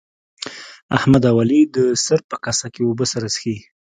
[0.97, 3.55] احمد او علي د سر په کاسه کې اوبه سره څښي.